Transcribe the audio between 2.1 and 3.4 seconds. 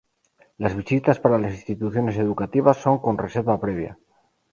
educativas son con